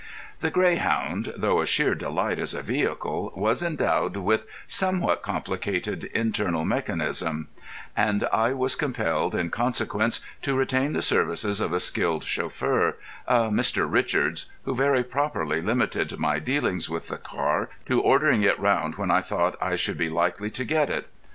The 0.39 0.49
Greyhound, 0.49 1.31
though 1.37 1.61
a 1.61 1.67
sheer 1.67 1.93
delight 1.93 2.39
as 2.39 2.55
a 2.55 2.63
vehicle, 2.63 3.31
was 3.35 3.61
endowed 3.61 4.17
with 4.17 4.47
somewhat 4.65 5.21
complicated 5.21 6.05
internal 6.05 6.65
mechanism, 6.65 7.49
and 7.95 8.27
I 8.33 8.53
was 8.53 8.73
compelled 8.73 9.35
in 9.35 9.51
consequence 9.51 10.19
to 10.41 10.55
retain 10.57 10.93
the 10.93 11.03
services 11.03 11.61
of 11.61 11.71
a 11.71 11.79
skilled 11.79 12.23
chauffeur, 12.23 12.95
a 13.27 13.51
Mr. 13.51 13.85
Richards, 13.87 14.47
who 14.65 14.73
very 14.73 15.03
properly 15.03 15.61
limited 15.61 16.17
my 16.17 16.39
dealings 16.39 16.89
with 16.89 17.09
the 17.09 17.17
car 17.19 17.69
to 17.85 18.01
ordering 18.01 18.41
it 18.41 18.59
round 18.59 18.95
when 18.95 19.11
I 19.11 19.21
thought 19.21 19.55
I 19.61 19.75
should 19.75 19.99
be 19.99 20.09
likely 20.09 20.49
to 20.49 20.65
get 20.65 20.89
it. 20.89 21.07